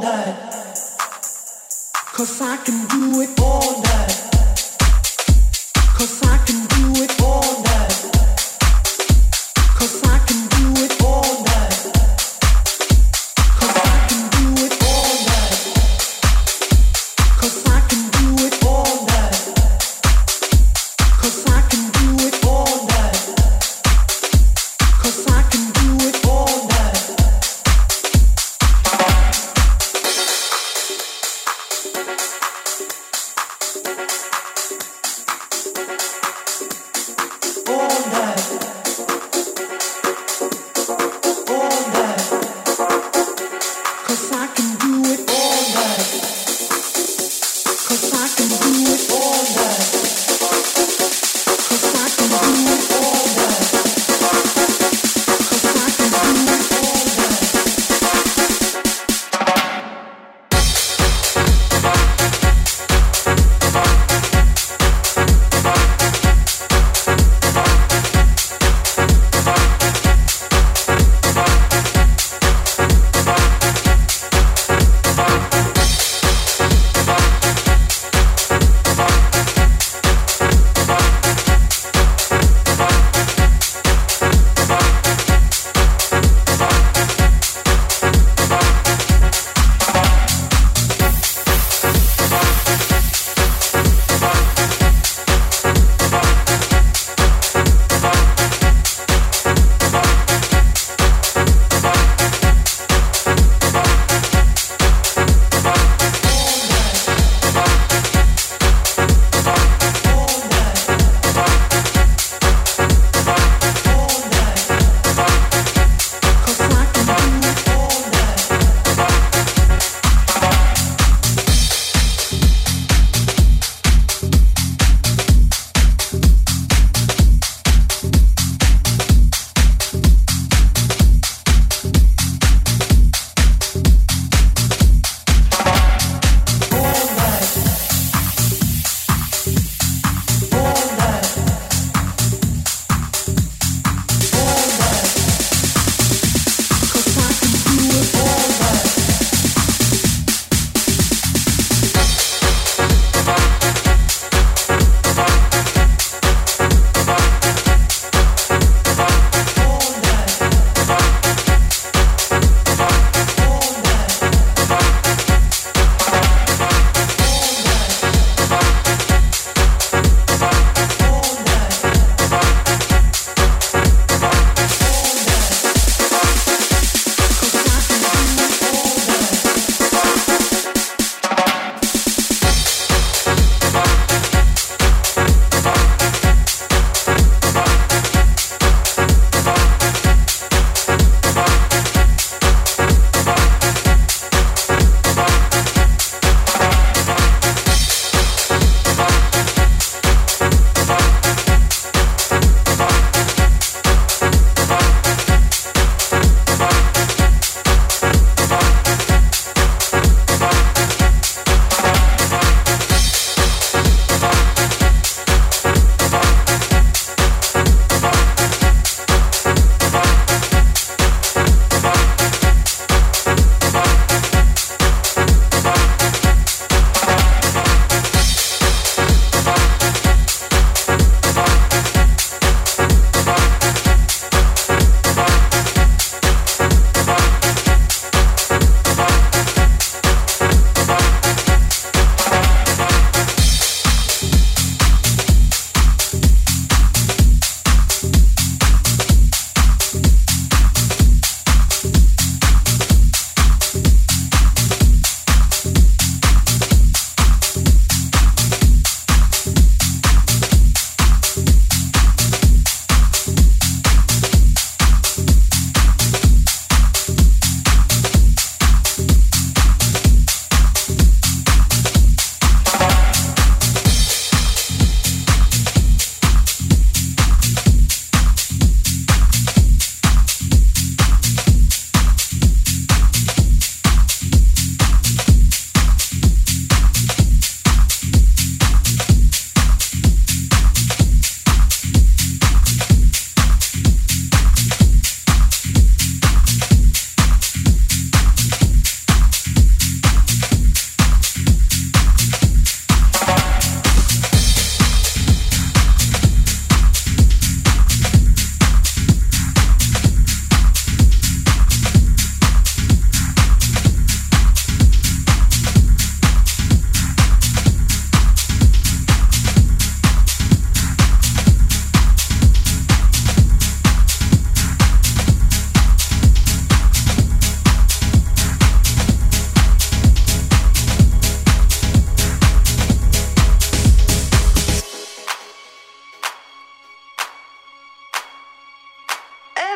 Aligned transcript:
night. 0.00 0.36
Cause 2.12 2.40
I 2.42 2.56
can 2.64 2.88
do 2.88 3.20
it 3.20 3.40
all 3.40 3.82
night. 3.82 4.19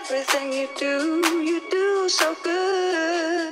everything 0.05 0.53
you 0.53 0.69
do, 0.77 1.23
you 1.43 1.63
do 1.71 2.09
so 2.11 2.37
good. 2.43 3.44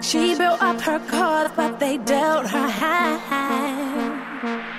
She 0.00 0.34
built 0.34 0.60
up 0.60 0.80
her 0.80 0.98
cards, 0.98 1.52
but 1.54 1.78
they 1.78 1.98
dealt 1.98 2.48
her 2.48 2.68
hand. 2.68 4.71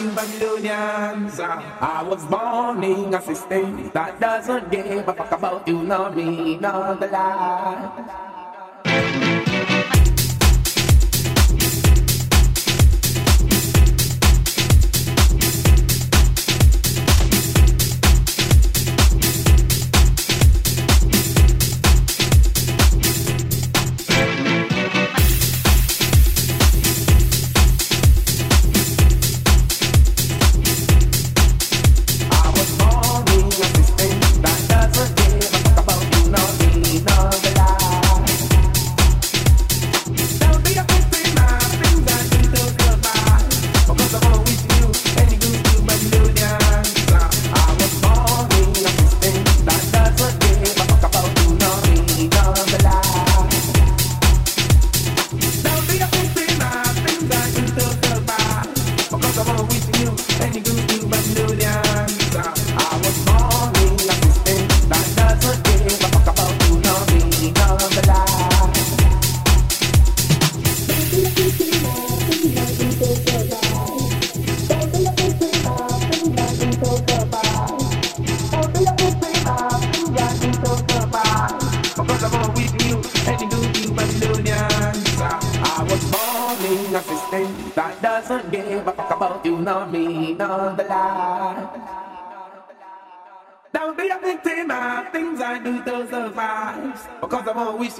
I 0.00 0.06
was 2.08 2.24
born 2.24 2.82
in 2.82 3.12
a 3.12 3.20
system 3.20 3.90
that 3.92 4.18
doesn't 4.18 4.70
give 4.70 5.06
a 5.06 5.12
fuck 5.12 5.32
about 5.32 5.68
you, 5.68 5.82
nor 5.82 6.10
me, 6.10 6.56
nor 6.56 6.94
the 6.94 7.08
lie. 7.08 8.29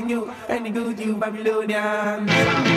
you, 0.09 0.33
and 0.49 0.67
the 0.67 0.71
good 0.71 0.99
you 0.99 1.17
Babylonian. 1.17 2.70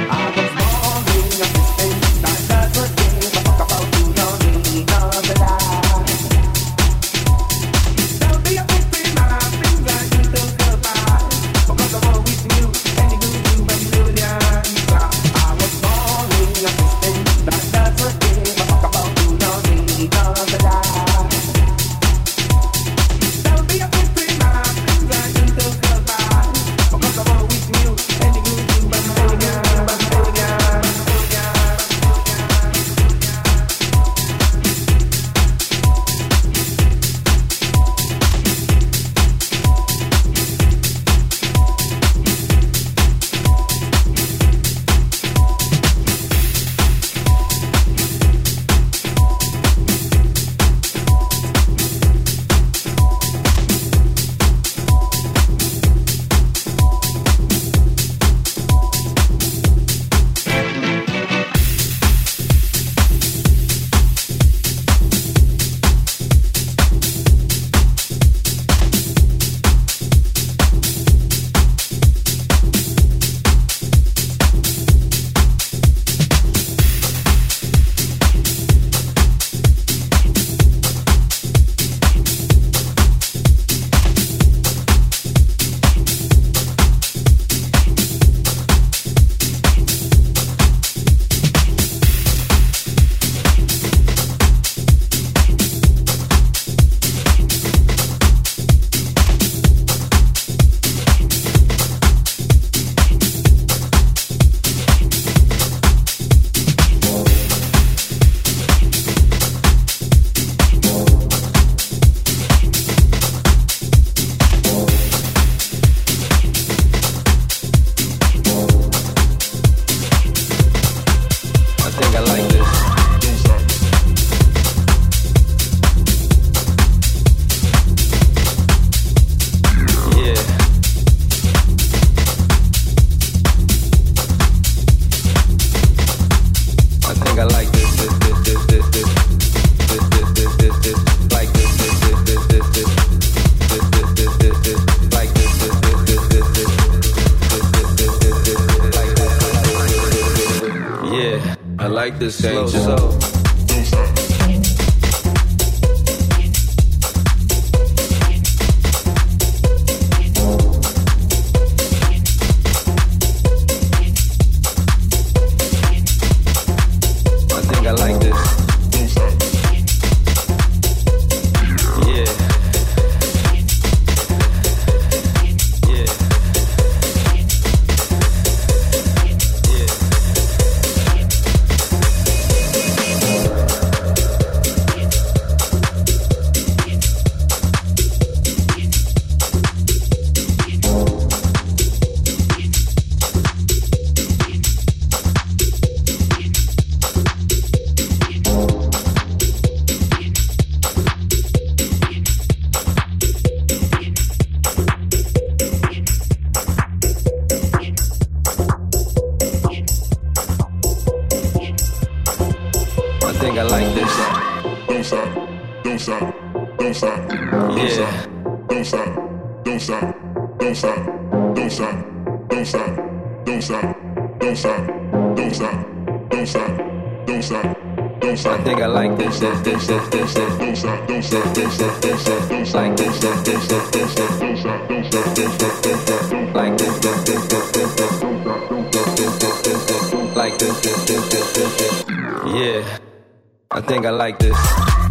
I 243.76 243.82
think 243.82 244.06
I 244.06 244.12
like 244.12 244.38
this. 244.38 245.03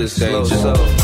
this 0.00 0.18
thing. 0.18 0.44
Slow, 0.44 0.74
slow. 0.74 0.99